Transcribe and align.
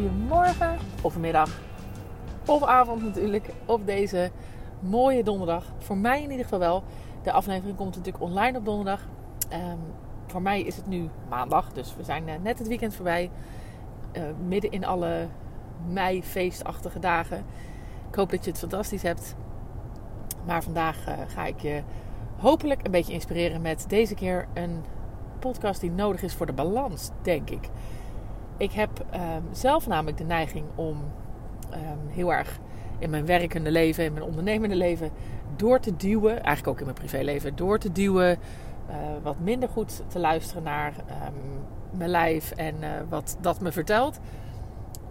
goedemorgen 0.00 0.78
of 1.02 1.18
middag 1.18 1.60
of 2.46 2.62
avond 2.62 3.02
natuurlijk 3.02 3.50
op 3.66 3.86
deze 3.86 4.30
mooie 4.80 5.22
donderdag. 5.22 5.64
Voor 5.78 5.96
mij 5.96 6.22
in 6.22 6.30
ieder 6.30 6.44
geval 6.44 6.58
wel. 6.58 6.82
De 7.22 7.32
aflevering 7.32 7.76
komt 7.76 7.96
natuurlijk 7.96 8.24
online 8.24 8.58
op 8.58 8.64
donderdag. 8.64 9.00
Ehm, 9.48 9.78
voor 10.26 10.42
mij 10.42 10.62
is 10.62 10.76
het 10.76 10.86
nu 10.86 11.08
maandag, 11.28 11.72
dus 11.72 11.94
we 11.96 12.04
zijn 12.04 12.28
eh, 12.28 12.34
net 12.42 12.58
het 12.58 12.68
weekend 12.68 12.94
voorbij. 12.94 13.30
Uh, 14.16 14.22
midden 14.46 14.70
in 14.70 14.84
alle 14.84 15.28
mei-feestachtige 15.88 16.98
dagen. 16.98 17.44
Ik 18.08 18.14
hoop 18.14 18.30
dat 18.30 18.44
je 18.44 18.50
het 18.50 18.58
fantastisch 18.58 19.02
hebt. 19.02 19.34
Maar 20.46 20.62
vandaag 20.62 21.08
uh, 21.08 21.14
ga 21.26 21.46
ik 21.46 21.60
je 21.60 21.82
hopelijk 22.36 22.84
een 22.84 22.90
beetje 22.90 23.12
inspireren 23.12 23.62
met 23.62 23.84
deze 23.88 24.14
keer 24.14 24.48
een 24.54 24.84
podcast 25.38 25.80
die 25.80 25.90
nodig 25.90 26.22
is 26.22 26.34
voor 26.34 26.46
de 26.46 26.52
balans, 26.52 27.10
denk 27.22 27.50
ik. 27.50 27.68
Ik 28.60 28.72
heb 28.72 28.90
um, 29.14 29.44
zelf 29.52 29.86
namelijk 29.86 30.16
de 30.16 30.24
neiging 30.24 30.64
om 30.74 30.96
um, 31.72 32.08
heel 32.08 32.32
erg 32.32 32.58
in 32.98 33.10
mijn 33.10 33.26
werkende 33.26 33.70
leven, 33.70 34.04
in 34.04 34.12
mijn 34.12 34.24
ondernemende 34.24 34.76
leven, 34.76 35.10
door 35.56 35.80
te 35.80 35.96
duwen, 35.96 36.42
eigenlijk 36.42 36.66
ook 36.66 36.78
in 36.78 36.84
mijn 36.84 36.96
privéleven, 36.96 37.56
door 37.56 37.78
te 37.78 37.92
duwen, 37.92 38.38
uh, 38.90 38.96
wat 39.22 39.38
minder 39.38 39.68
goed 39.68 40.02
te 40.08 40.18
luisteren 40.18 40.62
naar 40.62 40.92
um, 40.96 41.98
mijn 41.98 42.10
lijf 42.10 42.50
en 42.50 42.74
uh, 42.80 42.88
wat 43.08 43.38
dat 43.40 43.60
me 43.60 43.72
vertelt. 43.72 44.20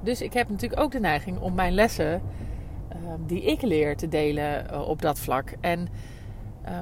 Dus 0.01 0.21
ik 0.21 0.33
heb 0.33 0.49
natuurlijk 0.49 0.81
ook 0.81 0.91
de 0.91 0.99
neiging 0.99 1.39
om 1.39 1.53
mijn 1.53 1.73
lessen 1.73 2.21
die 3.25 3.41
ik 3.41 3.61
leer 3.61 3.97
te 3.97 4.07
delen 4.07 4.65
uh, 4.71 4.87
op 4.87 5.01
dat 5.01 5.19
vlak. 5.19 5.53
En 5.59 5.87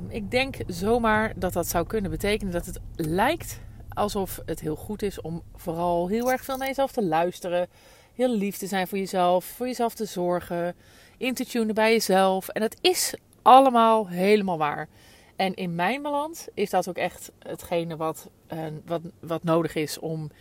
ik 0.07 0.31
denk 0.31 0.55
zomaar 0.65 1.34
dat 1.35 1.54
dat 1.54 1.68
zou 1.68 1.85
kunnen 1.85 2.12
betekenen 2.12 2.54
dat 2.54 2.65
het 2.65 2.79
lijkt 2.96 3.62
alsof 3.98 4.41
het 4.45 4.59
heel 4.59 4.76
goed 4.76 5.01
is 5.01 5.21
om 5.21 5.43
vooral 5.55 6.07
heel 6.07 6.31
erg 6.31 6.43
veel 6.43 6.57
naar 6.57 6.67
jezelf 6.67 6.91
te 6.91 7.03
luisteren. 7.03 7.67
Heel 8.13 8.29
lief 8.29 8.57
te 8.57 8.67
zijn 8.67 8.87
voor 8.87 8.98
jezelf, 8.98 9.45
voor 9.45 9.67
jezelf 9.67 9.93
te 9.93 10.05
zorgen, 10.05 10.76
in 11.17 11.34
te 11.34 11.45
tunen 11.45 11.76
bij 11.76 11.91
jezelf. 11.91 12.48
En 12.48 12.62
dat 12.62 12.77
is 12.81 13.15
allemaal 13.41 14.07
helemaal 14.07 14.57
waar. 14.57 14.87
En 15.35 15.53
in 15.53 15.75
mijn 15.75 16.01
balans 16.01 16.48
is 16.53 16.70
dat 16.70 16.90
ook 16.90 16.98
echt 16.98 17.31
hetgene 17.40 17.95
wat, 17.95 18.29
uh, 18.53 18.59
wat, 18.85 19.01
wat 19.20 19.43
nodig 19.43 19.75
is 19.75 19.99
om 19.99 20.31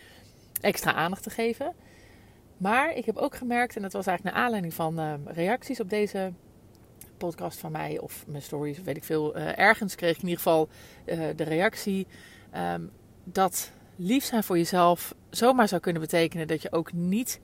extra 0.60 0.92
aandacht 0.92 1.22
te 1.22 1.30
geven. 1.30 1.74
Maar 2.56 2.94
ik 2.94 3.04
heb 3.04 3.16
ook 3.16 3.36
gemerkt, 3.36 3.76
en 3.76 3.82
dat 3.82 3.92
was 3.92 4.06
eigenlijk 4.06 4.36
naar 4.36 4.44
aanleiding 4.44 4.74
van 4.74 5.00
uh, 5.00 5.14
reacties 5.24 5.80
op 5.80 5.90
deze 5.90 6.32
podcast 7.16 7.58
van 7.58 7.72
mij 7.72 7.98
of 7.98 8.24
mijn 8.26 8.42
stories, 8.42 8.82
weet 8.82 8.96
ik 8.96 9.04
veel. 9.04 9.36
Uh, 9.36 9.58
ergens 9.58 9.94
kreeg 9.94 10.16
ik 10.16 10.22
in 10.22 10.28
ieder 10.28 10.42
geval 10.42 10.68
de 11.36 11.44
reactie 11.44 12.06
um, 12.74 12.90
dat 13.32 13.70
lief 13.96 14.24
zijn 14.24 14.44
voor 14.44 14.56
jezelf 14.56 15.14
zomaar 15.30 15.68
zou 15.68 15.80
kunnen 15.80 16.02
betekenen 16.02 16.46
dat 16.46 16.62
je 16.62 16.72
ook 16.72 16.92
niet 16.92 17.40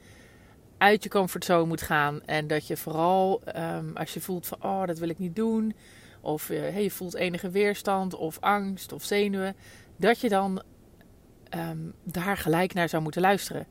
uit 0.79 1.03
je 1.03 1.09
comfortzone 1.09 1.67
moet 1.67 1.83
gaan. 1.83 2.25
En 2.25 2.47
dat 2.47 2.67
je 2.67 2.77
vooral 2.77 3.43
um, 3.57 3.97
als 3.97 4.15
je 4.15 4.21
voelt 4.21 4.47
van 4.47 4.63
oh, 4.63 4.87
dat 4.87 4.99
wil 4.99 5.09
ik 5.09 5.19
niet 5.19 5.37
doen. 5.37 5.75
Of 6.21 6.51
uh, 6.51 6.61
hey, 6.61 6.83
je 6.83 6.91
voelt 6.91 7.15
enige 7.15 7.51
weerstand 7.51 8.15
of 8.15 8.41
angst 8.41 8.93
of 8.93 9.05
zenuwen. 9.05 9.57
Dat 9.97 10.21
je 10.21 10.29
dan 10.29 10.63
um, 11.55 11.93
daar 12.03 12.37
gelijk 12.37 12.75
naar 12.75 12.89
zou 12.89 13.03
moeten 13.03 13.21
luisteren. 13.21 13.67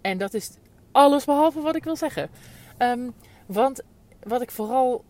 En 0.00 0.18
dat 0.18 0.34
is 0.34 0.50
alles 0.92 1.24
behalve 1.24 1.60
wat 1.60 1.76
ik 1.76 1.84
wil 1.84 1.96
zeggen. 1.96 2.30
Um, 2.78 3.14
want 3.46 3.82
wat 4.22 4.42
ik 4.42 4.50
vooral 4.50 5.04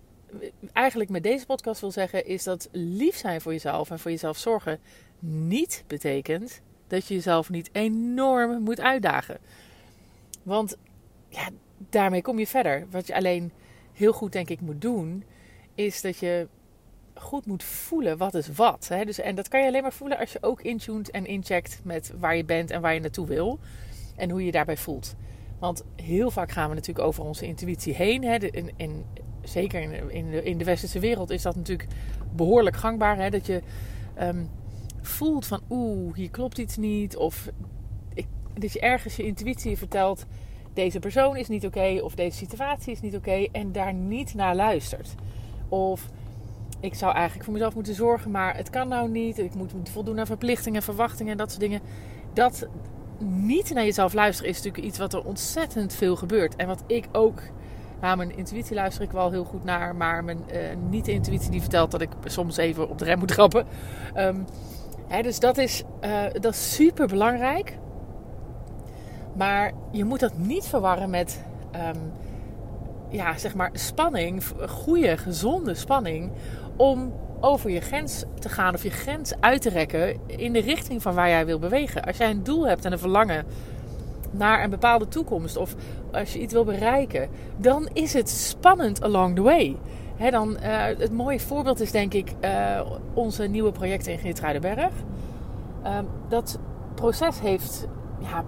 eigenlijk 0.72 1.10
met 1.10 1.22
deze 1.22 1.46
podcast 1.46 1.80
wil 1.80 1.90
zeggen, 1.90 2.26
is 2.26 2.42
dat 2.42 2.68
lief 2.72 3.16
zijn 3.16 3.40
voor 3.40 3.52
jezelf 3.52 3.90
en 3.90 3.98
voor 3.98 4.10
jezelf 4.10 4.38
zorgen 4.38 4.78
niet 5.18 5.84
betekent 5.86 6.60
dat 6.86 7.06
je 7.06 7.14
jezelf 7.14 7.50
niet 7.50 7.70
enorm 7.72 8.62
moet 8.62 8.80
uitdagen. 8.80 9.38
Want 10.42 10.76
ja, 11.28 11.48
daarmee 11.90 12.22
kom 12.22 12.38
je 12.38 12.46
verder. 12.46 12.86
Wat 12.90 13.06
je 13.06 13.14
alleen 13.14 13.52
heel 13.92 14.12
goed, 14.12 14.32
denk 14.32 14.48
ik, 14.48 14.60
moet 14.60 14.80
doen, 14.80 15.24
is 15.74 16.00
dat 16.00 16.18
je 16.18 16.48
goed 17.14 17.46
moet 17.46 17.62
voelen 17.62 18.18
wat 18.18 18.34
is 18.34 18.48
wat. 18.48 18.88
Hè? 18.88 19.04
Dus, 19.04 19.18
en 19.18 19.34
dat 19.34 19.48
kan 19.48 19.60
je 19.60 19.66
alleen 19.66 19.82
maar 19.82 19.92
voelen 19.92 20.18
als 20.18 20.32
je 20.32 20.42
ook 20.42 20.62
intuned 20.62 21.10
en 21.10 21.26
incheckt 21.26 21.80
met 21.84 22.12
waar 22.18 22.36
je 22.36 22.44
bent 22.44 22.70
en 22.70 22.80
waar 22.80 22.94
je 22.94 23.00
naartoe 23.00 23.26
wil. 23.26 23.58
En 24.16 24.30
hoe 24.30 24.40
je 24.40 24.46
je 24.46 24.52
daarbij 24.52 24.76
voelt. 24.76 25.14
Want 25.58 25.84
heel 25.96 26.30
vaak 26.30 26.50
gaan 26.50 26.68
we 26.68 26.74
natuurlijk 26.74 27.06
over 27.06 27.24
onze 27.24 27.46
intuïtie 27.46 27.94
heen. 27.94 28.24
Hè? 28.24 28.36
In, 28.36 29.04
zeker 29.44 29.80
in, 29.80 30.10
in, 30.10 30.30
de, 30.30 30.42
in 30.42 30.58
de 30.58 30.64
westerse 30.64 30.98
wereld 30.98 31.30
is 31.30 31.42
dat 31.42 31.56
natuurlijk 31.56 31.88
behoorlijk 32.36 32.76
gangbaar. 32.76 33.16
Hè? 33.16 33.30
Dat 33.30 33.46
je 33.46 33.62
um, 34.20 34.48
voelt 35.00 35.46
van 35.46 35.60
oeh, 35.70 36.14
hier 36.14 36.30
klopt 36.30 36.58
iets 36.58 36.76
niet. 36.76 37.16
Of 37.16 37.48
ik, 38.14 38.26
dat 38.54 38.72
je 38.72 38.80
ergens 38.80 39.16
je 39.16 39.22
intuïtie 39.22 39.76
vertelt, 39.76 40.26
deze 40.74 40.98
persoon 40.98 41.36
is 41.36 41.48
niet 41.48 41.66
oké. 41.66 42.00
Of 42.02 42.14
deze 42.14 42.36
situatie 42.36 42.92
is 42.92 43.00
niet 43.00 43.16
oké. 43.16 43.46
En 43.52 43.72
daar 43.72 43.94
niet 43.94 44.34
naar 44.34 44.56
luistert. 44.56 45.14
Of 45.68 46.08
ik 46.80 46.94
zou 46.94 47.12
eigenlijk 47.12 47.44
voor 47.44 47.52
mezelf 47.52 47.74
moeten 47.74 47.94
zorgen, 47.94 48.30
maar 48.30 48.56
het 48.56 48.70
kan 48.70 48.88
nou 48.88 49.10
niet. 49.10 49.38
Ik 49.38 49.54
moet 49.54 49.72
voldoen 49.90 50.18
aan 50.18 50.26
verplichtingen, 50.26 50.82
verwachtingen 50.82 51.32
en 51.32 51.38
dat 51.38 51.48
soort 51.48 51.60
dingen. 51.60 51.80
Dat 52.32 52.68
niet 53.18 53.74
naar 53.74 53.84
jezelf 53.84 54.12
luisteren 54.12 54.50
is 54.50 54.56
natuurlijk 54.56 54.84
iets 54.84 54.98
wat 54.98 55.12
er 55.12 55.24
ontzettend 55.24 55.94
veel 55.94 56.16
gebeurt. 56.16 56.56
En 56.56 56.66
wat 56.66 56.84
ik 56.86 57.08
ook 57.12 57.42
nou, 58.02 58.16
mijn 58.16 58.36
intuïtie 58.36 58.74
luister 58.74 59.02
ik 59.02 59.10
wel 59.10 59.30
heel 59.30 59.44
goed 59.44 59.64
naar. 59.64 59.96
Maar 59.96 60.24
mijn 60.24 60.44
uh, 60.52 60.58
niet-intuïtie 60.88 61.50
die 61.50 61.60
vertelt 61.60 61.90
dat 61.90 62.00
ik 62.00 62.10
soms 62.24 62.56
even 62.56 62.88
op 62.88 62.98
de 62.98 63.04
rem 63.04 63.18
moet 63.18 63.28
trappen. 63.28 63.66
Um, 64.16 64.44
hè, 65.08 65.22
dus 65.22 65.40
dat 65.40 65.58
is, 65.58 65.82
uh, 66.04 66.22
dat 66.32 66.52
is 66.52 66.74
super 66.74 67.06
belangrijk. 67.06 67.78
Maar 69.36 69.72
je 69.90 70.04
moet 70.04 70.20
dat 70.20 70.38
niet 70.38 70.64
verwarren 70.64 71.10
met 71.10 71.44
um, 71.74 72.12
ja, 73.08 73.38
zeg 73.38 73.54
maar 73.54 73.70
spanning. 73.72 74.44
Goede, 74.68 75.16
gezonde 75.16 75.74
spanning. 75.74 76.30
Om 76.76 77.12
over 77.40 77.70
je 77.70 77.80
grens 77.80 78.24
te 78.38 78.48
gaan 78.48 78.74
of 78.74 78.82
je 78.82 78.90
grens 78.90 79.32
uit 79.40 79.62
te 79.62 79.68
rekken 79.68 80.20
in 80.26 80.52
de 80.52 80.60
richting 80.60 81.02
van 81.02 81.14
waar 81.14 81.28
jij 81.28 81.46
wil 81.46 81.58
bewegen. 81.58 82.04
Als 82.04 82.16
jij 82.16 82.30
een 82.30 82.44
doel 82.44 82.66
hebt 82.66 82.84
en 82.84 82.92
een 82.92 82.98
verlangen 82.98 83.44
naar 84.32 84.64
een 84.64 84.70
bepaalde 84.70 85.08
toekomst 85.08 85.56
of 85.56 85.74
als 86.12 86.32
je 86.32 86.40
iets 86.40 86.52
wil 86.52 86.64
bereiken, 86.64 87.28
dan 87.56 87.88
is 87.92 88.12
het 88.12 88.28
spannend 88.28 89.02
along 89.02 89.34
the 89.34 89.42
way. 89.42 89.76
Dan, 90.30 90.56
uh, 90.62 90.84
het 90.84 91.12
mooie 91.12 91.40
voorbeeld 91.40 91.80
is 91.80 91.90
denk 91.90 92.14
ik 92.14 92.32
uh, 92.40 92.80
onze 93.14 93.44
nieuwe 93.44 93.72
project 93.72 94.06
in 94.06 94.18
Geertruidenberg. 94.18 94.92
Uh, 95.84 95.98
dat 96.28 96.58
proces 96.94 97.40
heeft 97.40 97.86
ja, 98.18 98.44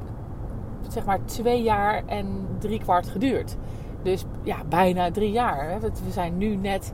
zeg 0.89 1.05
maar 1.05 1.25
twee 1.25 1.63
jaar 1.63 2.03
en 2.07 2.47
drie 2.59 2.79
kwart 2.81 3.09
geduurd. 3.09 3.57
Dus 4.03 4.25
ja, 4.43 4.57
bijna 4.69 5.11
drie 5.11 5.31
jaar. 5.31 5.81
We 5.81 5.91
zijn 6.11 6.39
nu 6.39 6.57
net 6.57 6.93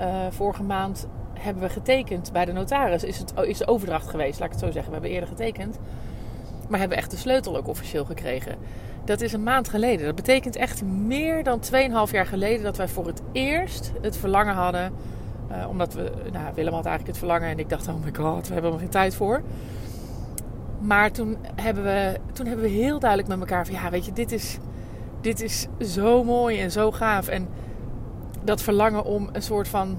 uh, 0.00 0.26
vorige 0.30 0.62
maand 0.62 1.08
hebben 1.32 1.62
we 1.62 1.68
getekend 1.68 2.32
bij 2.32 2.44
de 2.44 2.52
notaris. 2.52 3.04
Is, 3.04 3.18
het, 3.18 3.34
is 3.42 3.58
de 3.58 3.66
overdracht 3.66 4.08
geweest, 4.08 4.38
laat 4.38 4.48
ik 4.48 4.54
het 4.54 4.64
zo 4.64 4.70
zeggen. 4.70 4.86
We 4.86 4.92
hebben 4.92 5.10
eerder 5.10 5.28
getekend. 5.28 5.78
Maar 6.68 6.78
hebben 6.78 6.98
echt 6.98 7.10
de 7.10 7.16
sleutel 7.16 7.56
ook 7.56 7.68
officieel 7.68 8.04
gekregen. 8.04 8.56
Dat 9.04 9.20
is 9.20 9.32
een 9.32 9.42
maand 9.42 9.68
geleden. 9.68 10.06
Dat 10.06 10.14
betekent 10.14 10.56
echt 10.56 10.84
meer 10.84 11.44
dan 11.44 11.60
2,5 12.06 12.12
jaar 12.12 12.26
geleden 12.26 12.64
dat 12.64 12.76
wij 12.76 12.88
voor 12.88 13.06
het 13.06 13.22
eerst 13.32 13.92
het 14.00 14.16
verlangen 14.16 14.54
hadden. 14.54 14.92
Uh, 15.50 15.68
omdat 15.68 15.94
we, 15.94 16.12
nou, 16.32 16.54
Willem 16.54 16.74
had 16.74 16.86
eigenlijk 16.86 17.06
het 17.06 17.18
verlangen 17.18 17.48
en 17.48 17.58
ik 17.58 17.68
dacht, 17.68 17.88
oh 17.88 18.04
my 18.04 18.14
god, 18.14 18.48
we 18.48 18.52
hebben 18.52 18.72
er 18.72 18.78
geen 18.78 18.88
tijd 18.88 19.14
voor. 19.14 19.42
Maar 20.80 21.12
toen 21.12 21.36
hebben, 21.54 21.84
we, 21.84 22.20
toen 22.32 22.46
hebben 22.46 22.64
we 22.64 22.70
heel 22.70 22.98
duidelijk 22.98 23.28
met 23.28 23.40
elkaar 23.40 23.66
van, 23.66 23.74
ja, 23.74 23.90
weet 23.90 24.04
je, 24.04 24.12
dit 24.12 24.32
is, 24.32 24.58
dit 25.20 25.42
is 25.42 25.66
zo 25.80 26.24
mooi 26.24 26.60
en 26.60 26.70
zo 26.70 26.92
gaaf. 26.92 27.28
En 27.28 27.48
dat 28.44 28.62
verlangen 28.62 29.04
om 29.04 29.28
een 29.32 29.42
soort 29.42 29.68
van 29.68 29.98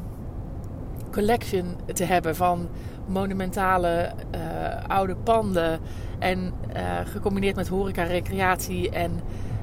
collection 1.11 1.65
te 1.93 2.03
hebben 2.03 2.35
van 2.35 2.69
monumentale 3.07 4.11
uh, 4.35 4.41
oude 4.87 5.15
panden. 5.15 5.79
En 6.19 6.53
uh, 6.75 6.81
gecombineerd 7.03 7.55
met 7.55 7.67
horeca, 7.67 8.03
recreatie 8.03 8.89
en 8.89 9.19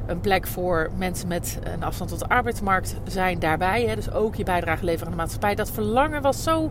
een 0.06 0.20
plek 0.20 0.46
voor 0.46 0.90
mensen 0.96 1.28
met 1.28 1.58
een 1.62 1.82
afstand 1.82 2.10
tot 2.10 2.18
de 2.18 2.28
arbeidsmarkt 2.28 2.96
zijn 3.04 3.38
daarbij. 3.38 3.84
Hè. 3.84 3.94
Dus 3.94 4.12
ook 4.12 4.34
je 4.34 4.44
bijdrage 4.44 4.84
leveren 4.84 5.06
aan 5.06 5.12
de 5.12 5.18
maatschappij. 5.18 5.54
Dat 5.54 5.70
verlangen 5.70 6.22
was 6.22 6.42
zo 6.42 6.70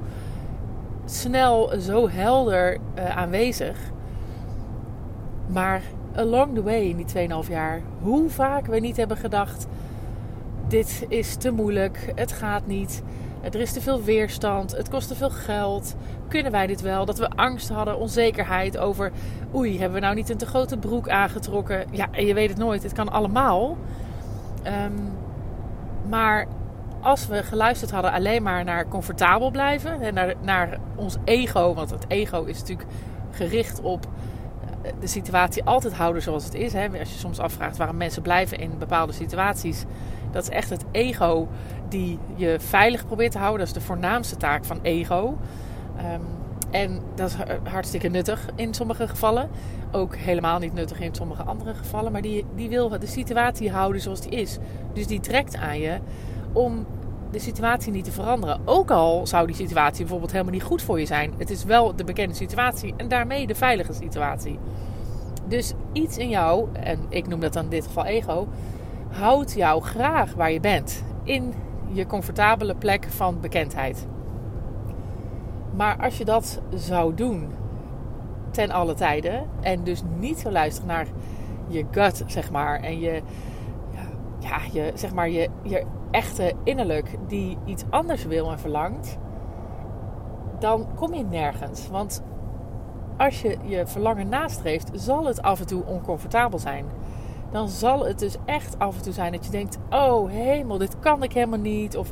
snel, 1.05 1.73
zo 1.79 2.09
helder 2.09 2.77
uh, 2.97 3.17
aanwezig. 3.17 3.77
Maar 5.47 5.81
along 6.15 6.55
the 6.55 6.63
way 6.63 6.81
in 6.81 7.05
die 7.05 7.29
2,5 7.43 7.49
jaar, 7.49 7.81
hoe 8.01 8.29
vaak 8.29 8.65
we 8.65 8.79
niet 8.79 8.97
hebben 8.97 9.17
gedacht: 9.17 9.67
dit 10.67 11.05
is 11.07 11.35
te 11.35 11.51
moeilijk, 11.51 12.11
het 12.15 12.31
gaat 12.31 12.67
niet. 12.67 13.03
Er 13.41 13.59
is 13.59 13.73
te 13.73 13.81
veel 13.81 14.03
weerstand. 14.03 14.71
Het 14.71 14.89
kost 14.89 15.07
te 15.07 15.15
veel 15.15 15.29
geld. 15.29 15.95
Kunnen 16.27 16.51
wij 16.51 16.67
dit 16.67 16.81
wel? 16.81 17.05
Dat 17.05 17.17
we 17.17 17.29
angst 17.29 17.69
hadden, 17.69 17.97
onzekerheid 17.97 18.77
over. 18.77 19.11
Oei, 19.55 19.79
hebben 19.79 19.99
we 19.99 20.05
nou 20.05 20.15
niet 20.15 20.29
een 20.29 20.37
te 20.37 20.45
grote 20.45 20.77
broek 20.77 21.09
aangetrokken? 21.09 21.85
Ja, 21.91 22.07
en 22.11 22.25
je 22.25 22.33
weet 22.33 22.49
het 22.49 22.57
nooit. 22.57 22.83
Het 22.83 22.93
kan 22.93 23.11
allemaal. 23.11 23.77
Um, 24.67 25.13
maar 26.09 26.47
als 27.01 27.27
we 27.27 27.43
geluisterd 27.43 27.91
hadden 27.91 28.11
alleen 28.11 28.43
maar 28.43 28.63
naar 28.63 28.87
comfortabel 28.87 29.51
blijven. 29.51 30.01
En 30.01 30.13
naar, 30.13 30.33
naar 30.41 30.77
ons 30.95 31.17
ego. 31.23 31.73
Want 31.73 31.89
het 31.89 32.05
ego 32.07 32.43
is 32.43 32.59
natuurlijk 32.59 32.89
gericht 33.31 33.81
op 33.81 34.07
de 34.99 35.07
situatie 35.07 35.63
altijd 35.63 35.93
houden 35.93 36.21
zoals 36.21 36.43
het 36.43 36.53
is. 36.53 36.73
Hè. 36.73 36.87
Als 36.99 37.11
je 37.11 37.19
soms 37.19 37.39
afvraagt 37.39 37.77
waarom 37.77 37.97
mensen 37.97 38.21
blijven 38.21 38.59
in 38.59 38.77
bepaalde 38.77 39.13
situaties. 39.13 39.85
Dat 40.31 40.43
is 40.43 40.49
echt 40.49 40.69
het 40.69 40.85
ego 40.91 41.47
die 41.91 42.19
je 42.35 42.55
veilig 42.59 43.05
probeert 43.05 43.31
te 43.31 43.37
houden. 43.37 43.59
Dat 43.59 43.67
is 43.67 43.81
de 43.81 43.87
voornaamste 43.87 44.37
taak 44.37 44.65
van 44.65 44.79
ego. 44.81 45.37
Um, 45.97 46.21
en 46.71 47.01
dat 47.15 47.29
is 47.29 47.35
hartstikke 47.69 48.07
nuttig 48.07 48.49
in 48.55 48.73
sommige 48.73 49.07
gevallen. 49.07 49.49
Ook 49.91 50.15
helemaal 50.15 50.59
niet 50.59 50.73
nuttig 50.73 50.99
in 50.99 51.15
sommige 51.15 51.43
andere 51.43 51.73
gevallen. 51.73 52.11
Maar 52.11 52.21
die, 52.21 52.45
die 52.55 52.69
wil 52.69 52.89
de 52.89 53.07
situatie 53.07 53.71
houden 53.71 54.01
zoals 54.01 54.21
die 54.21 54.31
is. 54.31 54.57
Dus 54.93 55.07
die 55.07 55.19
trekt 55.19 55.55
aan 55.55 55.79
je 55.79 55.99
om 56.51 56.85
de 57.31 57.39
situatie 57.39 57.91
niet 57.91 58.03
te 58.03 58.11
veranderen. 58.11 58.59
Ook 58.65 58.91
al 58.91 59.27
zou 59.27 59.47
die 59.47 59.55
situatie 59.55 59.99
bijvoorbeeld 59.99 60.31
helemaal 60.31 60.53
niet 60.53 60.63
goed 60.63 60.81
voor 60.81 60.99
je 60.99 61.05
zijn. 61.05 61.33
Het 61.37 61.49
is 61.49 61.63
wel 61.63 61.95
de 61.95 62.03
bekende 62.03 62.35
situatie 62.35 62.93
en 62.97 63.07
daarmee 63.07 63.47
de 63.47 63.55
veilige 63.55 63.93
situatie. 63.93 64.59
Dus 65.47 65.73
iets 65.93 66.17
in 66.17 66.29
jou, 66.29 66.67
en 66.73 66.99
ik 67.09 67.27
noem 67.27 67.39
dat 67.39 67.53
dan 67.53 67.63
in 67.63 67.69
dit 67.69 67.85
geval 67.85 68.05
ego, 68.05 68.47
houdt 69.09 69.53
jou 69.55 69.81
graag 69.81 70.33
waar 70.33 70.51
je 70.51 70.59
bent. 70.59 71.03
In 71.23 71.53
je 71.91 72.05
comfortabele 72.05 72.75
plek 72.75 73.05
van 73.09 73.39
bekendheid. 73.39 74.07
Maar 75.75 75.97
als 75.97 76.17
je 76.17 76.25
dat 76.25 76.61
zou 76.73 77.13
doen 77.13 77.49
ten 78.51 78.71
alle 78.71 78.93
tijden 78.93 79.47
en 79.61 79.83
dus 79.83 80.03
niet 80.19 80.39
zou 80.39 80.53
luisteren 80.53 80.87
naar 80.87 81.07
je 81.67 81.85
gut, 81.91 82.23
zeg 82.25 82.51
maar, 82.51 82.79
en 82.79 82.99
je, 82.99 83.21
ja, 84.39 84.59
je, 84.71 84.91
zeg 84.95 85.13
maar, 85.13 85.29
je, 85.29 85.49
je 85.63 85.85
echte 86.11 86.53
innerlijk 86.63 87.17
die 87.27 87.57
iets 87.65 87.83
anders 87.89 88.25
wil 88.25 88.51
en 88.51 88.59
verlangt, 88.59 89.17
dan 90.59 90.87
kom 90.95 91.13
je 91.13 91.23
nergens. 91.23 91.89
Want 91.89 92.23
als 93.17 93.41
je 93.41 93.57
je 93.63 93.87
verlangen 93.87 94.29
nastreeft, 94.29 94.89
zal 94.93 95.25
het 95.25 95.41
af 95.41 95.59
en 95.59 95.67
toe 95.67 95.85
oncomfortabel 95.85 96.59
zijn. 96.59 96.85
Dan 97.51 97.69
zal 97.69 98.05
het 98.05 98.19
dus 98.19 98.35
echt 98.45 98.79
af 98.79 98.95
en 98.95 99.01
toe 99.01 99.13
zijn 99.13 99.31
dat 99.31 99.45
je 99.45 99.51
denkt: 99.51 99.77
Oh 99.89 100.29
hemel, 100.29 100.77
dit 100.77 100.99
kan 100.99 101.23
ik 101.23 101.33
helemaal 101.33 101.59
niet. 101.59 101.97
Of 101.97 102.11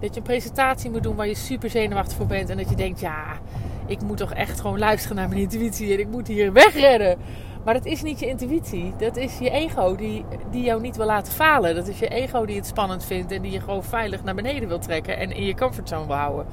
dat 0.00 0.14
je 0.14 0.16
een 0.16 0.26
presentatie 0.26 0.90
moet 0.90 1.02
doen 1.02 1.16
waar 1.16 1.28
je 1.28 1.34
super 1.34 1.70
zenuwachtig 1.70 2.16
voor 2.16 2.26
bent. 2.26 2.50
En 2.50 2.56
dat 2.56 2.68
je 2.68 2.76
denkt, 2.76 3.00
ja, 3.00 3.38
ik 3.86 4.02
moet 4.02 4.16
toch 4.16 4.32
echt 4.32 4.60
gewoon 4.60 4.78
luisteren 4.78 5.16
naar 5.16 5.28
mijn 5.28 5.40
intuïtie. 5.40 5.92
En 5.92 5.98
ik 5.98 6.08
moet 6.08 6.28
hier 6.28 6.52
wegredden. 6.52 7.18
Maar 7.64 7.74
dat 7.74 7.84
is 7.84 8.02
niet 8.02 8.20
je 8.20 8.26
intuïtie. 8.26 8.92
Dat 8.96 9.16
is 9.16 9.38
je 9.38 9.50
ego 9.50 9.96
die, 9.96 10.24
die 10.50 10.64
jou 10.64 10.80
niet 10.80 10.96
wil 10.96 11.06
laten 11.06 11.32
falen. 11.32 11.74
Dat 11.74 11.88
is 11.88 11.98
je 11.98 12.08
ego 12.08 12.46
die 12.46 12.56
het 12.56 12.66
spannend 12.66 13.04
vindt. 13.04 13.32
En 13.32 13.42
die 13.42 13.52
je 13.52 13.60
gewoon 13.60 13.84
veilig 13.84 14.24
naar 14.24 14.34
beneden 14.34 14.68
wil 14.68 14.78
trekken. 14.78 15.18
En 15.18 15.32
in 15.32 15.44
je 15.44 15.54
comfortzone 15.54 16.06
wil 16.06 16.16
houden. 16.16 16.46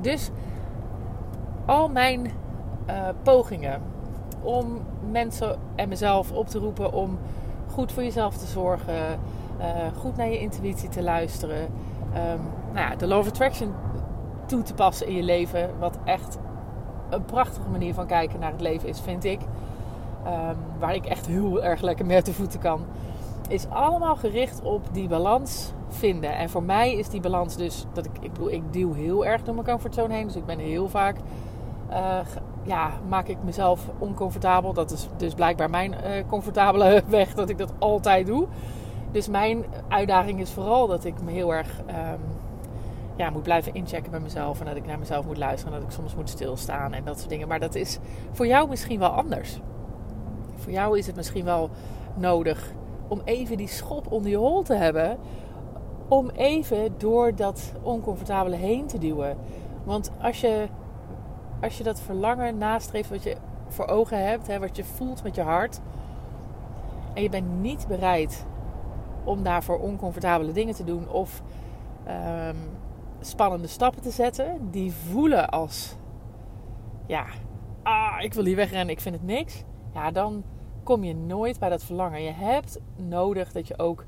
Dus 0.00 0.30
al 1.66 1.88
mijn 1.88 2.30
uh, 2.88 3.08
pogingen 3.22 3.82
om 4.42 4.80
mensen 5.10 5.58
en 5.74 5.88
mezelf 5.88 6.32
op 6.32 6.48
te 6.48 6.58
roepen 6.58 6.92
om 6.92 7.18
goed 7.72 7.92
voor 7.92 8.02
jezelf 8.02 8.36
te 8.36 8.46
zorgen. 8.46 9.20
Uh, 9.60 9.66
goed 9.98 10.16
naar 10.16 10.28
je 10.28 10.38
intuïtie 10.38 10.88
te 10.88 11.02
luisteren 11.02 11.68
um, 12.14 12.40
nou 12.72 12.90
ja, 12.90 12.96
de 12.96 13.16
of 13.16 13.26
Attraction 13.26 13.72
toe 14.46 14.62
te 14.62 14.74
passen 14.74 15.06
in 15.06 15.14
je 15.14 15.22
leven. 15.22 15.70
Wat 15.78 15.98
echt 16.04 16.38
een 17.10 17.24
prachtige 17.24 17.68
manier 17.68 17.94
van 17.94 18.06
kijken 18.06 18.40
naar 18.40 18.50
het 18.50 18.60
leven 18.60 18.88
is, 18.88 19.00
vind 19.00 19.24
ik. 19.24 19.40
Um, 20.26 20.56
waar 20.78 20.94
ik 20.94 21.06
echt 21.06 21.26
heel 21.26 21.62
erg 21.62 21.80
lekker 21.80 22.06
mee 22.06 22.22
te 22.22 22.32
voeten 22.32 22.60
kan. 22.60 22.84
Is 23.48 23.68
allemaal 23.68 24.16
gericht 24.16 24.62
op 24.62 24.88
die 24.92 25.08
balans 25.08 25.72
vinden. 25.88 26.36
En 26.36 26.50
voor 26.50 26.62
mij 26.62 26.94
is 26.94 27.08
die 27.08 27.20
balans 27.20 27.56
dus 27.56 27.84
dat 27.92 28.04
ik, 28.04 28.12
ik 28.20 28.38
ik 28.48 28.72
duw 28.72 28.92
heel 28.92 29.26
erg 29.26 29.42
door 29.42 29.54
mijn 29.54 29.66
comfortzone 29.66 30.14
heen. 30.14 30.26
Dus 30.26 30.36
ik 30.36 30.46
ben 30.46 30.58
heel 30.58 30.88
vaak, 30.88 31.16
uh, 31.90 32.18
ja, 32.62 32.90
maak 33.08 33.28
ik 33.28 33.36
mezelf 33.44 33.88
oncomfortabel. 33.98 34.72
Dat 34.72 34.90
is 34.90 35.08
dus 35.16 35.34
blijkbaar 35.34 35.70
mijn 35.70 35.92
uh, 35.92 35.98
comfortabele 36.28 37.02
weg 37.08 37.34
dat 37.34 37.48
ik 37.48 37.58
dat 37.58 37.72
altijd 37.78 38.26
doe. 38.26 38.46
Dus 39.10 39.28
mijn 39.28 39.64
uitdaging 39.88 40.40
is 40.40 40.50
vooral 40.50 40.86
dat 40.86 41.04
ik 41.04 41.22
me 41.22 41.30
heel 41.30 41.54
erg 41.54 41.78
um, 41.88 42.20
ja, 43.16 43.30
moet 43.30 43.42
blijven 43.42 43.74
inchecken 43.74 44.10
bij 44.10 44.20
mezelf. 44.20 44.60
En 44.60 44.66
dat 44.66 44.76
ik 44.76 44.86
naar 44.86 44.98
mezelf 44.98 45.26
moet 45.26 45.38
luisteren. 45.38 45.74
En 45.74 45.80
dat 45.80 45.88
ik 45.88 45.94
soms 45.94 46.14
moet 46.14 46.28
stilstaan 46.28 46.92
en 46.92 47.04
dat 47.04 47.18
soort 47.18 47.30
dingen. 47.30 47.48
Maar 47.48 47.60
dat 47.60 47.74
is 47.74 47.98
voor 48.32 48.46
jou 48.46 48.68
misschien 48.68 48.98
wel 48.98 49.10
anders. 49.10 49.58
Voor 50.54 50.72
jou 50.72 50.98
is 50.98 51.06
het 51.06 51.16
misschien 51.16 51.44
wel 51.44 51.70
nodig 52.14 52.72
om 53.08 53.20
even 53.24 53.56
die 53.56 53.68
schop 53.68 54.12
onder 54.12 54.30
je 54.30 54.36
hol 54.36 54.62
te 54.62 54.74
hebben. 54.74 55.18
Om 56.08 56.30
even 56.30 56.94
door 56.98 57.34
dat 57.34 57.72
oncomfortabele 57.82 58.56
heen 58.56 58.86
te 58.86 58.98
duwen. 58.98 59.36
Want 59.84 60.10
als 60.20 60.40
je, 60.40 60.66
als 61.62 61.78
je 61.78 61.84
dat 61.84 62.00
verlangen 62.00 62.58
nastreeft 62.58 63.10
wat 63.10 63.22
je 63.22 63.36
voor 63.68 63.86
ogen 63.86 64.26
hebt, 64.26 64.46
hè, 64.46 64.58
wat 64.58 64.76
je 64.76 64.84
voelt 64.84 65.22
met 65.22 65.34
je 65.34 65.42
hart. 65.42 65.80
En 67.14 67.22
je 67.22 67.28
bent 67.28 67.60
niet 67.60 67.86
bereid 67.88 68.46
om 69.24 69.42
daarvoor 69.42 69.78
oncomfortabele 69.78 70.52
dingen 70.52 70.74
te 70.74 70.84
doen 70.84 71.08
of 71.08 71.42
um, 72.08 72.56
spannende 73.20 73.66
stappen 73.66 74.02
te 74.02 74.10
zetten, 74.10 74.70
die 74.70 74.92
voelen 74.92 75.48
als 75.48 75.96
ja, 77.06 77.26
ah, 77.82 78.16
ik 78.20 78.34
wil 78.34 78.44
hier 78.44 78.56
wegrennen, 78.56 78.94
ik 78.94 79.00
vind 79.00 79.14
het 79.14 79.24
niks. 79.24 79.62
Ja, 79.94 80.10
dan 80.10 80.44
kom 80.82 81.04
je 81.04 81.14
nooit 81.14 81.58
bij 81.58 81.68
dat 81.68 81.84
verlangen. 81.84 82.22
Je 82.22 82.32
hebt 82.32 82.78
nodig 82.96 83.52
dat 83.52 83.68
je 83.68 83.78
ook 83.78 84.04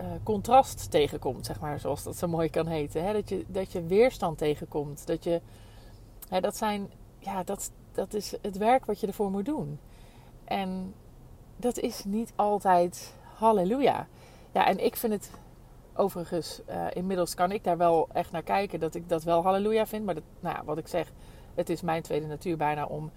uh, 0.00 0.06
contrast 0.22 0.90
tegenkomt, 0.90 1.46
zeg 1.46 1.60
maar, 1.60 1.80
zoals 1.80 2.02
dat 2.02 2.16
zo 2.16 2.28
mooi 2.28 2.50
kan 2.50 2.66
heten. 2.66 3.04
Hè? 3.04 3.12
Dat, 3.12 3.28
je, 3.28 3.44
dat 3.48 3.72
je 3.72 3.86
weerstand 3.86 4.38
tegenkomt. 4.38 5.06
Dat 5.06 5.24
je, 5.24 5.40
dat 6.40 6.56
zijn, 6.56 6.90
ja, 7.18 7.42
dat, 7.42 7.70
dat 7.92 8.14
is 8.14 8.34
het 8.42 8.56
werk 8.56 8.84
wat 8.84 9.00
je 9.00 9.06
ervoor 9.06 9.30
moet 9.30 9.44
doen. 9.44 9.78
En 10.44 10.94
dat 11.56 11.78
is 11.78 12.04
niet 12.04 12.32
altijd 12.36 13.14
halleluja. 13.34 14.06
Ja, 14.52 14.66
en 14.66 14.84
ik 14.84 14.96
vind 14.96 15.12
het 15.12 15.30
overigens, 15.94 16.60
uh, 16.68 16.86
inmiddels 16.92 17.34
kan 17.34 17.52
ik 17.52 17.64
daar 17.64 17.76
wel 17.76 18.08
echt 18.12 18.30
naar 18.30 18.42
kijken 18.42 18.80
dat 18.80 18.94
ik 18.94 19.08
dat 19.08 19.22
wel 19.22 19.42
halleluja 19.42 19.86
vind. 19.86 20.04
Maar 20.04 20.14
dat, 20.14 20.24
nou 20.40 20.64
wat 20.64 20.78
ik 20.78 20.88
zeg, 20.88 21.12
het 21.54 21.70
is 21.70 21.80
mijn 21.80 22.02
tweede 22.02 22.26
natuur 22.26 22.56
bijna 22.56 22.86
om 22.86 23.10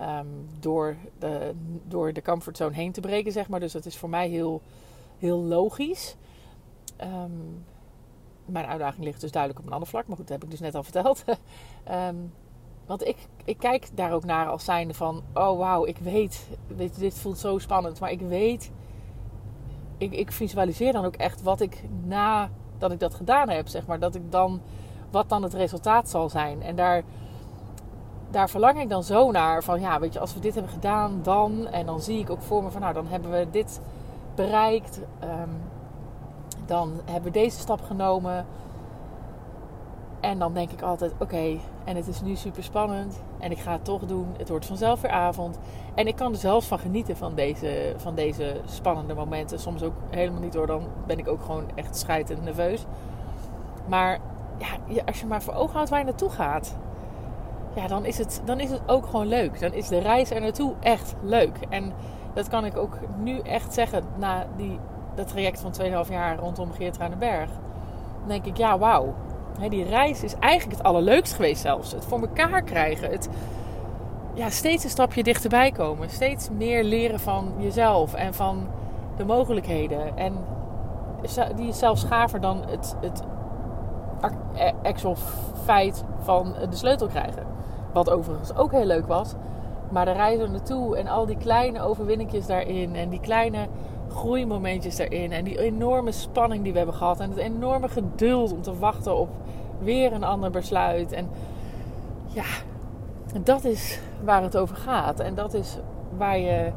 um, 0.00 0.48
door, 0.60 0.96
de, 1.18 1.54
door 1.84 2.12
de 2.12 2.22
comfortzone 2.22 2.74
heen 2.74 2.92
te 2.92 3.00
breken, 3.00 3.32
zeg 3.32 3.48
maar. 3.48 3.60
Dus 3.60 3.72
dat 3.72 3.86
is 3.86 3.96
voor 3.96 4.08
mij 4.08 4.28
heel, 4.28 4.62
heel 5.18 5.38
logisch. 5.38 6.16
Um, 7.00 7.64
mijn 8.44 8.66
uitdaging 8.66 9.04
ligt 9.04 9.20
dus 9.20 9.30
duidelijk 9.32 9.60
op 9.62 9.66
een 9.66 9.72
ander 9.74 9.88
vlak, 9.88 10.06
maar 10.06 10.16
goed, 10.16 10.28
dat 10.28 10.36
heb 10.36 10.44
ik 10.44 10.50
dus 10.50 10.60
net 10.60 10.74
al 10.74 10.82
verteld. 10.82 11.24
um, 11.90 12.32
want 12.88 13.06
ik, 13.06 13.16
ik 13.44 13.58
kijk 13.58 13.88
daar 13.94 14.12
ook 14.12 14.24
naar 14.24 14.46
als 14.46 14.64
zijnde 14.64 14.94
van, 14.94 15.22
oh 15.34 15.58
wauw, 15.58 15.86
ik 15.86 15.98
weet, 15.98 16.48
weet, 16.66 16.98
dit 16.98 17.18
voelt 17.18 17.38
zo 17.38 17.58
spannend, 17.58 18.00
maar 18.00 18.10
ik 18.10 18.20
weet 18.20 18.70
ik, 19.98 20.12
ik 20.12 20.32
visualiseer 20.32 20.92
dan 20.92 21.04
ook 21.04 21.16
echt 21.16 21.42
wat 21.42 21.60
ik 21.60 21.84
na 22.04 22.50
dat 22.78 22.92
ik 22.92 23.00
dat 23.00 23.14
gedaan 23.14 23.48
heb, 23.48 23.68
zeg 23.68 23.86
maar. 23.86 23.98
Dat 23.98 24.14
ik 24.14 24.32
dan, 24.32 24.60
wat 25.10 25.28
dan 25.28 25.42
het 25.42 25.54
resultaat 25.54 26.08
zal 26.08 26.28
zijn. 26.28 26.62
En 26.62 26.76
daar, 26.76 27.02
daar 28.30 28.50
verlang 28.50 28.80
ik 28.80 28.88
dan 28.88 29.02
zo 29.02 29.30
naar. 29.30 29.62
Van 29.62 29.80
ja, 29.80 30.00
weet 30.00 30.12
je, 30.12 30.20
als 30.20 30.34
we 30.34 30.40
dit 30.40 30.54
hebben 30.54 30.72
gedaan, 30.72 31.20
dan. 31.22 31.66
En 31.66 31.86
dan 31.86 32.00
zie 32.00 32.18
ik 32.18 32.30
ook 32.30 32.42
voor 32.42 32.62
me 32.62 32.70
van, 32.70 32.80
nou, 32.80 32.94
dan 32.94 33.06
hebben 33.06 33.30
we 33.30 33.46
dit 33.50 33.80
bereikt. 34.34 35.00
Um, 35.24 35.60
dan 36.66 36.92
hebben 37.04 37.32
we 37.32 37.38
deze 37.38 37.58
stap 37.58 37.80
genomen. 37.82 38.46
En 40.20 40.38
dan 40.38 40.54
denk 40.54 40.70
ik 40.70 40.82
altijd: 40.82 41.12
oké, 41.18 41.58
en 41.84 41.96
het 41.96 42.06
is 42.06 42.20
nu 42.20 42.34
super 42.34 42.62
spannend. 42.62 43.22
En 43.38 43.50
ik 43.50 43.58
ga 43.58 43.72
het 43.72 43.84
toch 43.84 44.06
doen. 44.06 44.26
Het 44.38 44.48
wordt 44.48 44.66
vanzelf 44.66 45.00
weer 45.00 45.10
avond. 45.10 45.58
En 45.94 46.06
ik 46.06 46.16
kan 46.16 46.32
er 46.32 46.38
zelfs 46.38 46.66
van 46.66 46.78
genieten 46.78 47.16
van 47.16 47.34
deze, 47.34 47.94
van 47.96 48.14
deze 48.14 48.60
spannende 48.64 49.14
momenten. 49.14 49.58
Soms 49.58 49.82
ook 49.82 49.94
helemaal 50.10 50.40
niet 50.40 50.54
hoor. 50.54 50.66
Dan 50.66 50.82
ben 51.06 51.18
ik 51.18 51.28
ook 51.28 51.42
gewoon 51.42 51.64
echt 51.74 51.96
schijtend 51.96 52.44
nerveus. 52.44 52.84
Maar 53.86 54.18
ja, 54.58 55.02
als 55.06 55.20
je 55.20 55.26
maar 55.26 55.42
voor 55.42 55.54
ogen 55.54 55.74
houdt 55.74 55.90
waar 55.90 55.98
je 55.98 56.04
naartoe 56.04 56.30
gaat. 56.30 56.76
Ja, 57.74 57.86
dan 57.86 58.04
is, 58.04 58.18
het, 58.18 58.42
dan 58.44 58.60
is 58.60 58.70
het 58.70 58.80
ook 58.86 59.06
gewoon 59.06 59.26
leuk. 59.26 59.60
Dan 59.60 59.72
is 59.72 59.88
de 59.88 59.98
reis 59.98 60.30
er 60.30 60.40
naartoe 60.40 60.74
echt 60.80 61.14
leuk. 61.22 61.58
En 61.68 61.92
dat 62.34 62.48
kan 62.48 62.64
ik 62.64 62.76
ook 62.76 62.98
nu 63.16 63.38
echt 63.38 63.74
zeggen 63.74 64.04
na 64.16 64.46
die, 64.56 64.78
dat 65.14 65.28
traject 65.28 65.60
van 65.60 65.72
2,5 66.06 66.10
jaar 66.10 66.38
rondom 66.38 66.72
Geertruidenberg. 66.72 67.50
Dan 68.18 68.28
denk 68.28 68.44
ik, 68.44 68.56
ja, 68.56 68.78
wauw 68.78 69.14
die 69.68 69.84
reis 69.84 70.22
is 70.22 70.34
eigenlijk 70.34 70.78
het 70.78 70.86
allerleukst 70.86 71.34
geweest 71.34 71.60
zelfs. 71.60 71.92
Het 71.92 72.04
voor 72.04 72.20
elkaar 72.20 72.62
krijgen. 72.62 73.10
Het 73.10 73.28
ja, 74.34 74.50
steeds 74.50 74.84
een 74.84 74.90
stapje 74.90 75.22
dichterbij 75.22 75.70
komen. 75.70 76.10
Steeds 76.10 76.50
meer 76.50 76.84
leren 76.84 77.20
van 77.20 77.52
jezelf 77.58 78.14
en 78.14 78.34
van 78.34 78.66
de 79.16 79.24
mogelijkheden. 79.24 80.16
En 80.16 80.32
die 81.56 81.68
is 81.68 81.78
zelfs 81.78 82.04
gaver 82.04 82.40
dan 82.40 82.62
het, 82.66 82.96
het 83.00 83.22
e-, 84.54 84.72
actual 84.82 85.16
feit 85.64 86.04
van 86.20 86.54
de 86.70 86.76
sleutel 86.76 87.06
krijgen. 87.06 87.46
Wat 87.92 88.10
overigens 88.10 88.56
ook 88.56 88.72
heel 88.72 88.84
leuk 88.84 89.06
was. 89.06 89.34
Maar 89.90 90.04
de 90.04 90.12
reis 90.12 90.38
er 90.38 90.50
naartoe 90.50 90.96
en 90.96 91.06
al 91.06 91.26
die 91.26 91.36
kleine 91.36 91.80
overwinningjes 91.80 92.46
daarin. 92.46 92.96
En 92.96 93.08
die 93.08 93.20
kleine 93.20 93.66
groeimomentjes 94.08 94.96
daarin. 94.96 95.32
En 95.32 95.44
die 95.44 95.58
enorme 95.58 96.12
spanning 96.12 96.62
die 96.62 96.72
we 96.72 96.78
hebben 96.78 96.96
gehad. 96.96 97.20
En 97.20 97.30
het 97.30 97.38
enorme 97.38 97.88
geduld 97.88 98.52
om 98.52 98.62
te 98.62 98.78
wachten 98.78 99.16
op 99.16 99.28
weer 99.78 100.12
een 100.12 100.24
ander 100.24 100.50
besluit. 100.50 101.12
En 101.12 101.28
ja, 102.26 102.44
dat 103.42 103.64
is 103.64 104.00
waar 104.24 104.42
het 104.42 104.56
over 104.56 104.76
gaat. 104.76 105.20
En 105.20 105.34
dat 105.34 105.54
is 105.54 105.78
waar 106.16 106.38
je 106.38 106.70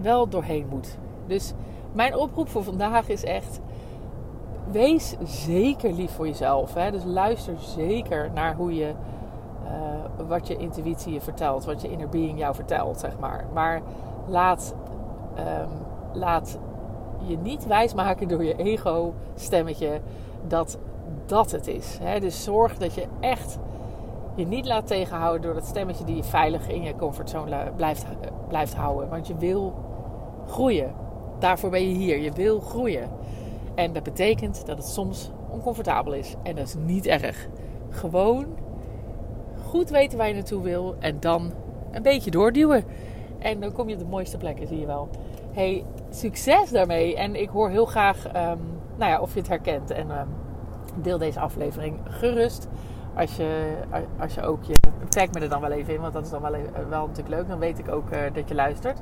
wel 0.00 0.28
doorheen 0.28 0.66
moet. 0.70 0.98
Dus 1.26 1.52
mijn 1.92 2.16
oproep 2.16 2.48
voor 2.48 2.64
vandaag 2.64 3.08
is 3.08 3.24
echt: 3.24 3.60
wees 4.70 5.16
zeker 5.24 5.92
lief 5.92 6.10
voor 6.10 6.26
jezelf. 6.26 6.74
Hè? 6.74 6.90
Dus 6.90 7.04
luister 7.04 7.54
zeker 7.58 8.30
naar 8.34 8.54
hoe 8.54 8.74
je, 8.74 8.92
uh, 9.64 10.26
wat 10.28 10.46
je 10.46 10.56
intuïtie 10.56 11.12
je 11.12 11.20
vertelt, 11.20 11.64
wat 11.64 11.82
je 11.82 11.90
inner 11.90 12.08
being 12.08 12.38
jou 12.38 12.54
vertelt, 12.54 13.00
zeg 13.00 13.18
maar. 13.18 13.44
Maar 13.52 13.82
laat, 14.26 14.74
um, 15.38 15.68
laat 16.18 16.58
je 17.26 17.36
niet 17.36 17.66
wijsmaken 17.66 18.28
door 18.28 18.44
je 18.44 18.56
ego-stemmetje 18.56 20.00
dat 20.46 20.78
dat 21.26 21.50
het 21.50 21.66
is. 21.66 21.98
Dus 22.20 22.44
zorg 22.44 22.76
dat 22.76 22.94
je 22.94 23.06
echt 23.20 23.58
je 24.34 24.46
niet 24.46 24.66
laat 24.66 24.86
tegenhouden 24.86 25.42
door 25.42 25.54
dat 25.54 25.66
stemmetje 25.66 26.04
die 26.04 26.16
je 26.16 26.24
veilig 26.24 26.68
in 26.68 26.82
je 26.82 26.96
comfortzone 26.96 27.72
blijft, 27.76 28.06
blijft 28.48 28.74
houden. 28.74 29.08
Want 29.08 29.26
je 29.26 29.36
wil 29.36 29.74
groeien. 30.46 30.94
Daarvoor 31.38 31.70
ben 31.70 31.88
je 31.88 31.94
hier. 31.94 32.18
Je 32.18 32.32
wil 32.32 32.60
groeien. 32.60 33.08
En 33.74 33.92
dat 33.92 34.02
betekent 34.02 34.66
dat 34.66 34.76
het 34.76 34.86
soms 34.86 35.30
oncomfortabel 35.50 36.12
is. 36.12 36.34
En 36.42 36.54
dat 36.54 36.66
is 36.66 36.74
niet 36.84 37.06
erg. 37.06 37.48
Gewoon 37.88 38.46
goed 39.68 39.90
weten 39.90 40.18
waar 40.18 40.28
je 40.28 40.34
naartoe 40.34 40.62
wil. 40.62 40.94
En 40.98 41.20
dan 41.20 41.52
een 41.90 42.02
beetje 42.02 42.30
doorduwen. 42.30 42.84
En 43.38 43.60
dan 43.60 43.72
kom 43.72 43.88
je 43.88 43.94
op 43.94 44.00
de 44.00 44.06
mooiste 44.06 44.36
plekken, 44.36 44.66
zie 44.66 44.80
je 44.80 44.86
wel. 44.86 45.08
Hey, 45.52 45.84
succes 46.10 46.70
daarmee. 46.70 47.16
En 47.16 47.34
ik 47.34 47.48
hoor 47.48 47.70
heel 47.70 47.86
graag 47.86 48.26
um, 48.26 48.58
nou 48.96 49.10
ja, 49.10 49.20
of 49.20 49.32
je 49.32 49.38
het 49.38 49.48
herkent. 49.48 49.90
En 49.90 50.10
um, 50.10 50.28
deel 50.94 51.18
deze 51.18 51.40
aflevering 51.40 52.00
gerust. 52.04 52.68
Als 53.14 53.36
je, 53.36 53.76
als 54.18 54.34
je 54.34 54.42
ook 54.42 54.62
je. 54.62 54.74
Tag 55.08 55.32
me 55.32 55.40
er 55.40 55.48
dan 55.48 55.60
wel 55.60 55.70
even 55.70 55.94
in, 55.94 56.00
want 56.00 56.12
dat 56.12 56.24
is 56.24 56.30
dan 56.30 56.42
wel, 56.42 56.54
even, 56.54 56.88
wel 56.88 57.06
natuurlijk 57.06 57.34
leuk. 57.36 57.48
Dan 57.48 57.58
weet 57.58 57.78
ik 57.78 57.88
ook 57.90 58.10
uh, 58.12 58.18
dat 58.32 58.48
je 58.48 58.54
luistert. 58.54 59.00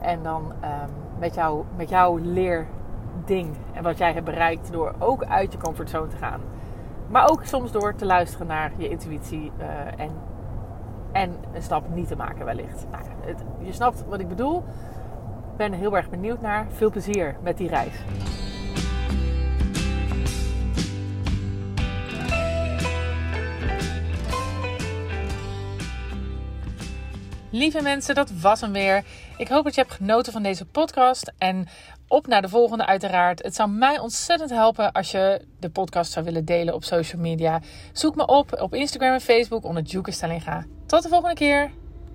En 0.00 0.22
dan 0.22 0.42
um, 0.42 0.90
met, 1.18 1.34
jou, 1.34 1.64
met 1.76 1.88
jouw 1.88 2.16
leerding 2.16 3.56
en 3.72 3.82
wat 3.82 3.98
jij 3.98 4.12
hebt 4.12 4.24
bereikt 4.24 4.72
door 4.72 4.94
ook 4.98 5.24
uit 5.24 5.52
je 5.52 5.58
comfortzone 5.58 6.06
te 6.06 6.16
gaan. 6.16 6.40
Maar 7.08 7.30
ook 7.30 7.44
soms 7.44 7.72
door 7.72 7.94
te 7.94 8.06
luisteren 8.06 8.46
naar 8.46 8.72
je 8.76 8.88
intuïtie 8.88 9.52
uh, 9.58 9.66
en, 10.00 10.10
en 11.12 11.34
een 11.52 11.62
stap 11.62 11.94
niet 11.94 12.08
te 12.08 12.16
maken 12.16 12.44
wellicht. 12.44 12.86
Nou, 12.90 13.04
je 13.58 13.72
snapt 13.72 14.04
wat 14.08 14.20
ik 14.20 14.28
bedoel. 14.28 14.64
Ben 15.56 15.72
heel 15.72 15.96
erg 15.96 16.10
benieuwd 16.10 16.40
naar. 16.40 16.66
Veel 16.70 16.90
plezier 16.90 17.36
met 17.42 17.56
die 17.56 17.68
reis. 17.68 17.94
Lieve 27.50 27.82
mensen, 27.82 28.14
dat 28.14 28.30
was 28.40 28.60
hem 28.60 28.72
weer. 28.72 29.04
Ik 29.36 29.48
hoop 29.48 29.64
dat 29.64 29.74
je 29.74 29.80
hebt 29.80 29.92
genoten 29.92 30.32
van 30.32 30.42
deze 30.42 30.64
podcast. 30.64 31.32
En 31.38 31.68
op 32.08 32.26
naar 32.26 32.42
de 32.42 32.48
volgende, 32.48 32.86
uiteraard. 32.86 33.42
Het 33.42 33.54
zou 33.54 33.70
mij 33.70 33.98
ontzettend 33.98 34.50
helpen 34.50 34.92
als 34.92 35.10
je 35.10 35.40
de 35.60 35.70
podcast 35.70 36.12
zou 36.12 36.24
willen 36.24 36.44
delen 36.44 36.74
op 36.74 36.84
social 36.84 37.20
media. 37.20 37.60
Zoek 37.92 38.14
me 38.14 38.26
op 38.26 38.60
op 38.60 38.74
Instagram 38.74 39.12
en 39.12 39.20
Facebook 39.20 39.64
onder 39.64 39.82
Juke. 39.82 40.12
Tot 40.86 41.02
de 41.02 41.08
volgende 41.08 41.34
keer. 41.34 41.81